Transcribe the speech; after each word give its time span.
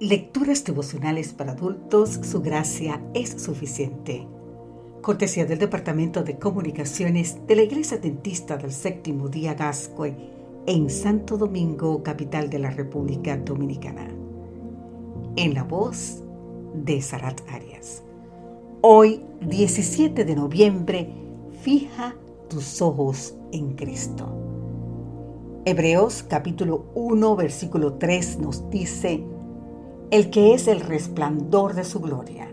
Lecturas 0.00 0.64
devocionales 0.64 1.32
para 1.32 1.52
adultos, 1.52 2.18
su 2.24 2.42
gracia 2.42 3.00
es 3.14 3.30
suficiente. 3.40 4.26
Cortesía 5.00 5.46
del 5.46 5.60
Departamento 5.60 6.24
de 6.24 6.36
Comunicaciones 6.36 7.46
de 7.46 7.54
la 7.54 7.62
Iglesia 7.62 7.98
Dentista 7.98 8.56
del 8.56 8.72
Séptimo 8.72 9.28
Día 9.28 9.54
Gascue 9.54 10.16
en 10.66 10.90
Santo 10.90 11.36
Domingo, 11.38 12.02
capital 12.02 12.50
de 12.50 12.58
la 12.58 12.70
República 12.70 13.36
Dominicana. 13.36 14.08
En 15.36 15.54
la 15.54 15.62
voz 15.62 16.24
de 16.74 17.00
Sarat 17.00 17.40
Arias. 17.48 18.02
Hoy, 18.80 19.22
17 19.42 20.24
de 20.24 20.34
noviembre, 20.34 21.14
fija 21.60 22.16
tus 22.48 22.82
ojos 22.82 23.36
en 23.52 23.76
Cristo. 23.76 24.26
Hebreos 25.64 26.24
capítulo 26.24 26.86
1, 26.96 27.36
versículo 27.36 27.94
3 27.94 28.40
nos 28.40 28.68
dice, 28.70 29.24
el 30.14 30.30
que 30.30 30.54
es 30.54 30.68
el 30.68 30.78
resplandor 30.78 31.74
de 31.74 31.82
su 31.82 31.98
gloria, 31.98 32.48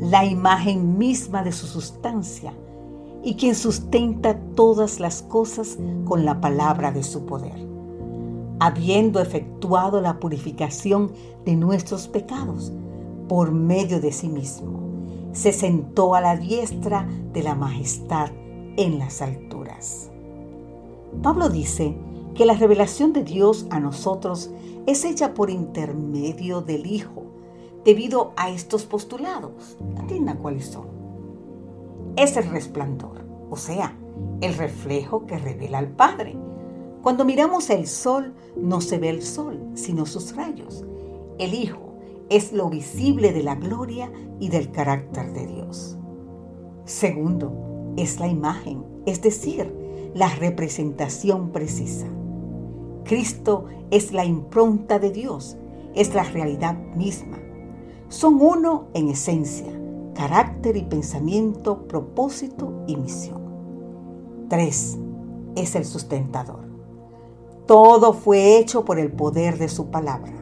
la 0.00 0.26
imagen 0.26 0.98
misma 0.98 1.42
de 1.42 1.50
su 1.50 1.66
sustancia, 1.66 2.52
y 3.22 3.36
quien 3.36 3.54
sustenta 3.54 4.38
todas 4.54 5.00
las 5.00 5.22
cosas 5.22 5.78
con 6.04 6.26
la 6.26 6.42
palabra 6.42 6.92
de 6.92 7.02
su 7.02 7.24
poder, 7.24 7.56
habiendo 8.60 9.22
efectuado 9.22 10.02
la 10.02 10.20
purificación 10.20 11.12
de 11.46 11.56
nuestros 11.56 12.06
pecados 12.06 12.70
por 13.28 13.50
medio 13.50 13.98
de 13.98 14.12
sí 14.12 14.28
mismo, 14.28 14.78
se 15.32 15.54
sentó 15.54 16.14
a 16.14 16.20
la 16.20 16.36
diestra 16.36 17.08
de 17.32 17.42
la 17.42 17.54
majestad 17.54 18.28
en 18.76 18.98
las 18.98 19.22
alturas. 19.22 20.10
Pablo 21.22 21.48
dice 21.48 21.96
que 22.34 22.44
la 22.44 22.52
revelación 22.52 23.14
de 23.14 23.24
Dios 23.24 23.66
a 23.70 23.80
nosotros 23.80 24.50
es 24.86 25.04
hecha 25.04 25.34
por 25.34 25.50
intermedio 25.50 26.60
del 26.60 26.86
Hijo, 26.86 27.24
debido 27.84 28.32
a 28.36 28.50
estos 28.50 28.84
postulados. 28.84 29.76
Atienda 29.98 30.36
cuáles 30.36 30.66
son. 30.66 30.86
Es 32.16 32.36
el 32.36 32.50
resplandor, 32.50 33.24
o 33.50 33.56
sea, 33.56 33.96
el 34.40 34.54
reflejo 34.54 35.26
que 35.26 35.38
revela 35.38 35.78
al 35.78 35.88
Padre. 35.88 36.36
Cuando 37.02 37.24
miramos 37.24 37.70
el 37.70 37.86
sol, 37.86 38.34
no 38.56 38.80
se 38.80 38.98
ve 38.98 39.10
el 39.10 39.22
sol, 39.22 39.60
sino 39.74 40.06
sus 40.06 40.34
rayos. 40.36 40.84
El 41.38 41.54
Hijo 41.54 41.98
es 42.30 42.52
lo 42.52 42.70
visible 42.70 43.32
de 43.32 43.42
la 43.42 43.54
gloria 43.56 44.10
y 44.40 44.48
del 44.48 44.70
carácter 44.70 45.32
de 45.32 45.46
Dios. 45.46 45.98
Segundo, 46.84 47.92
es 47.96 48.20
la 48.20 48.28
imagen, 48.28 48.84
es 49.06 49.22
decir, 49.22 49.72
la 50.14 50.28
representación 50.28 51.50
precisa. 51.50 52.06
Cristo 53.04 53.66
es 53.90 54.12
la 54.12 54.24
impronta 54.24 54.98
de 54.98 55.10
Dios, 55.10 55.56
es 55.94 56.14
la 56.14 56.24
realidad 56.24 56.76
misma. 56.96 57.38
Son 58.08 58.40
uno 58.40 58.88
en 58.94 59.08
esencia, 59.08 59.72
carácter 60.14 60.76
y 60.76 60.82
pensamiento, 60.82 61.86
propósito 61.86 62.84
y 62.86 62.96
misión. 62.96 63.42
Tres, 64.48 64.98
es 65.54 65.74
el 65.74 65.84
sustentador. 65.84 66.64
Todo 67.66 68.12
fue 68.12 68.58
hecho 68.58 68.84
por 68.84 68.98
el 68.98 69.12
poder 69.12 69.58
de 69.58 69.68
su 69.68 69.90
palabra. 69.90 70.32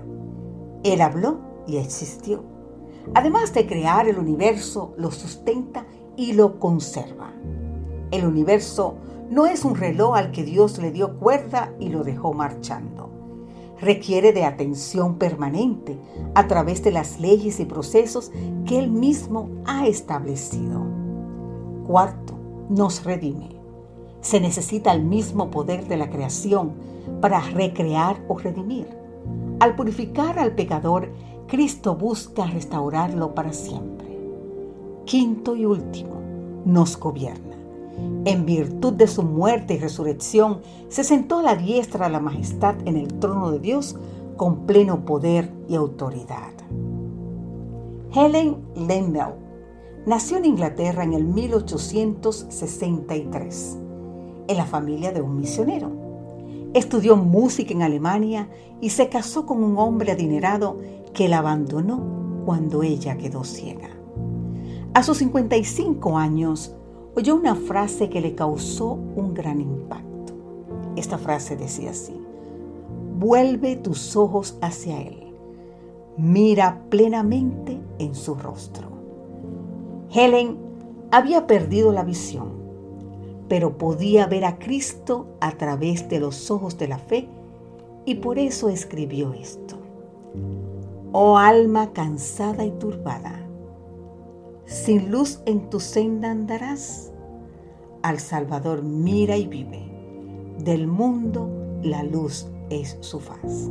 Él 0.83 1.01
habló 1.01 1.41
y 1.67 1.77
existió. 1.77 2.43
Además 3.15 3.53
de 3.55 3.67
crear 3.67 4.09
el 4.09 4.19
universo, 4.19 4.95
lo 4.97 5.11
sustenta 5.11 5.87
y 6.17 6.33
lo 6.33 6.59
conserva. 6.59 7.33
El 8.13 8.27
universo 8.27 8.97
no 9.31 9.47
es 9.47 9.65
un 9.65 9.75
reloj 9.75 10.15
al 10.17 10.33
que 10.33 10.45
Dios 10.45 10.77
le 10.77 10.93
dio 10.93 11.19
cuerda 11.19 11.73
y 11.81 11.89
lo 11.89 12.05
dejó 12.05 12.35
marchando. 12.35 13.09
Requiere 13.81 14.35
de 14.35 14.45
atención 14.45 15.15
permanente 15.15 15.99
a 16.35 16.47
través 16.47 16.85
de 16.85 16.93
las 16.93 17.21
leyes 17.21 17.59
y 17.59 17.65
procesos 17.65 18.31
que 18.67 18.79
Él 18.79 18.91
mismo 18.91 19.49
ha 19.65 19.87
establecido. 19.87 20.83
Cuarto, 21.87 22.35
nos 22.69 23.03
redime. 23.03 23.49
Se 24.21 24.41
necesita 24.41 24.93
el 24.93 25.05
mismo 25.05 25.51
poder 25.51 25.89
de 25.89 25.97
la 25.97 26.11
creación 26.11 26.73
para 27.23 27.41
recrear 27.41 28.23
o 28.29 28.37
redimir. 28.37 28.89
Al 29.59 29.75
purificar 29.75 30.39
al 30.39 30.55
pecador, 30.55 31.09
Cristo 31.47 31.97
busca 31.97 32.45
restaurarlo 32.45 33.35
para 33.35 33.55
siempre. 33.55 34.19
Quinto 35.07 35.57
y 35.57 35.65
último, 35.65 36.21
nos 36.67 37.01
gobierna 37.01 37.52
en 38.25 38.47
virtud 38.47 38.95
de 38.95 39.07
su 39.07 39.23
muerte 39.23 39.75
y 39.75 39.79
resurrección, 39.79 40.63
se 40.89 41.05
sentó 41.05 41.41
a 41.41 41.43
la 41.43 41.57
diestra 41.57 42.07
de 42.07 42.13
la 42.13 42.21
majestad 42.21 42.77
en 42.87 42.97
el 42.97 43.09
trono 43.19 43.51
de 43.51 43.59
Dios 43.59 43.97
con 44.37 44.67
pleno 44.67 45.05
poder 45.05 45.53
y 45.69 45.75
autoridad. 45.75 46.53
Helen 48.15 48.57
Lemmel 48.77 49.35
nació 50.07 50.37
en 50.37 50.45
Inglaterra 50.45 51.03
en 51.05 51.13
el 51.13 51.25
1863, 51.25 53.79
en 54.49 54.57
la 54.57 54.67
familia 54.67 55.13
de 55.13 55.23
un 55.23 55.39
misionero. 55.39 55.93
Estudió 56.75 57.17
música 57.17 57.73
en 57.73 57.83
Alemania 57.83 58.49
y 58.81 58.91
se 58.91 59.09
casó 59.09 59.47
con 59.47 59.63
un 59.63 59.79
hombre 59.79 60.11
adinerado 60.13 60.79
que 61.15 61.29
la 61.29 61.39
abandonó 61.39 62.43
cuando 62.45 62.83
ella 62.83 63.17
quedó 63.17 63.45
ciega. 63.45 63.91
A 64.95 65.03
sus 65.03 65.19
55 65.19 66.19
años, 66.19 66.75
oyó 67.15 67.35
una 67.35 67.55
frase 67.55 68.09
que 68.09 68.21
le 68.21 68.35
causó 68.35 68.93
un 68.93 69.35
gran 69.35 69.61
impacto. 69.61 70.33
Esta 70.97 71.19
frase 71.19 71.57
decía 71.57 71.91
así, 71.91 72.15
vuelve 73.19 73.77
tus 73.77 74.17
ojos 74.17 74.57
hacia 74.61 75.01
Él, 75.01 75.35
mira 76.17 76.83
plenamente 76.89 77.81
en 77.99 78.15
su 78.15 78.35
rostro. 78.35 78.89
Helen 80.11 80.59
había 81.11 81.47
perdido 81.47 81.93
la 81.93 82.05
visión, 82.05 82.51
pero 83.49 83.77
podía 83.79 84.27
ver 84.27 84.45
a 84.45 84.59
Cristo 84.59 85.27
a 85.41 85.53
través 85.53 86.09
de 86.09 86.21
los 86.21 86.51
ojos 86.51 86.79
de 86.79 86.89
la 86.89 86.99
fe 86.99 87.29
y 88.05 88.17
por 88.17 88.39
eso 88.39 88.69
escribió 88.69 89.33
esto. 89.35 89.77
Oh 91.13 91.37
alma 91.37 91.93
cansada 91.93 92.65
y 92.65 92.71
turbada, 92.73 93.42
sin 94.73 95.11
luz 95.11 95.41
en 95.45 95.69
tu 95.69 95.81
senda 95.81 96.31
andarás. 96.31 97.13
Al 98.03 98.19
Salvador 98.19 98.83
mira 98.83 99.37
y 99.37 99.47
vive. 99.47 99.83
Del 100.59 100.87
mundo 100.87 101.49
la 101.83 102.03
luz 102.03 102.47
es 102.71 102.97
su 103.01 103.21
faz. 103.21 103.71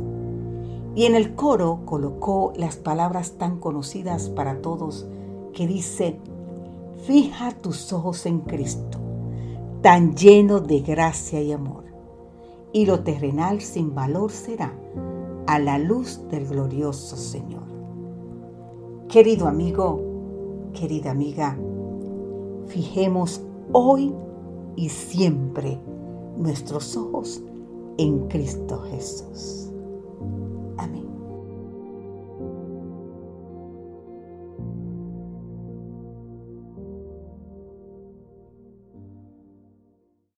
Y 0.94 1.06
en 1.06 1.16
el 1.16 1.34
coro 1.34 1.80
colocó 1.84 2.52
las 2.56 2.76
palabras 2.76 3.32
tan 3.32 3.58
conocidas 3.58 4.28
para 4.28 4.60
todos 4.62 5.06
que 5.52 5.66
dice, 5.66 6.18
fija 7.04 7.50
tus 7.50 7.92
ojos 7.92 8.24
en 8.26 8.40
Cristo, 8.40 8.98
tan 9.80 10.14
lleno 10.14 10.60
de 10.60 10.80
gracia 10.80 11.42
y 11.42 11.50
amor, 11.52 11.84
y 12.72 12.86
lo 12.86 13.00
terrenal 13.00 13.60
sin 13.60 13.94
valor 13.94 14.30
será 14.30 14.72
a 15.46 15.58
la 15.58 15.78
luz 15.78 16.20
del 16.30 16.46
glorioso 16.46 17.16
Señor. 17.16 17.62
Querido 19.08 19.48
amigo, 19.48 20.11
querida 20.72 21.10
amiga, 21.10 21.58
fijemos 22.66 23.42
hoy 23.72 24.14
y 24.76 24.88
siempre 24.88 25.80
nuestros 26.36 26.96
ojos 26.96 27.42
en 27.98 28.28
Cristo 28.28 28.80
Jesús. 28.90 29.71